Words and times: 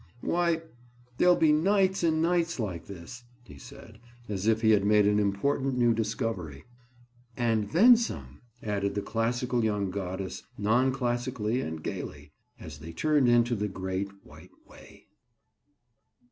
"Why, 0.21 0.63
there'll 1.19 1.35
be 1.35 1.51
nights 1.51 2.01
and 2.01 2.23
nights 2.23 2.59
like 2.59 2.87
this," 2.87 3.23
he 3.43 3.59
said, 3.59 3.99
as 4.27 4.47
if 4.47 4.61
he 4.63 4.71
had 4.71 4.83
made 4.83 5.05
an 5.05 5.19
important 5.19 5.77
new 5.77 5.93
discovery. 5.93 6.63
"And 7.37 7.69
'then 7.69 7.97
some'!" 7.97 8.41
added 8.63 8.95
the 8.95 9.03
classical 9.03 9.63
young 9.63 9.91
goddess 9.91 10.41
non 10.57 10.91
classically 10.91 11.61
and 11.61 11.83
gaily, 11.83 12.31
as 12.59 12.79
they 12.79 12.93
turned 12.93 13.29
into 13.29 13.53
the 13.53 13.67
Great 13.67 14.09
White 14.25 14.49
Way. 14.65 15.05